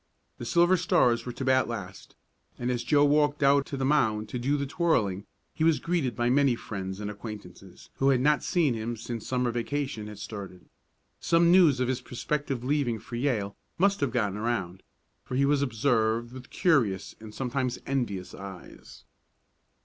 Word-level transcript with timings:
The 0.39 0.45
Silver 0.45 0.77
Stars 0.77 1.27
were 1.27 1.31
to 1.33 1.45
bat 1.45 1.67
last, 1.67 2.15
and 2.57 2.71
as 2.71 2.83
Joe 2.83 3.05
walked 3.05 3.43
out 3.43 3.67
to 3.67 3.77
the 3.77 3.85
mound 3.85 4.29
to 4.29 4.39
do 4.39 4.57
the 4.57 4.65
twirling, 4.65 5.27
he 5.53 5.63
was 5.63 5.77
greeted 5.77 6.15
by 6.15 6.27
many 6.27 6.55
friends 6.55 6.99
and 6.99 7.11
acquaintances 7.11 7.91
who 7.97 8.09
had 8.09 8.19
not 8.19 8.41
seen 8.41 8.73
him 8.73 8.97
since 8.97 9.21
the 9.23 9.27
Summer 9.27 9.51
vacation 9.51 10.07
had 10.07 10.17
started. 10.17 10.65
Some 11.19 11.51
news 11.51 11.79
of 11.79 11.87
his 11.87 12.01
prospective 12.01 12.63
leaving 12.63 12.97
for 12.97 13.15
Yale 13.15 13.55
must 13.77 13.99
have 13.99 14.09
gotten 14.09 14.39
around, 14.39 14.81
for 15.23 15.35
he 15.35 15.45
was 15.45 15.61
observed 15.61 16.33
with 16.33 16.49
curious, 16.49 17.13
and 17.19 17.31
sometimes 17.31 17.77
envious 17.85 18.33
eyes. 18.33 19.03